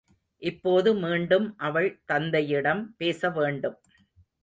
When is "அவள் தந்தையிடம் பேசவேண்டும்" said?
1.57-3.79